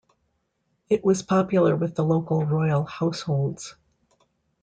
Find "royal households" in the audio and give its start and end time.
2.43-3.75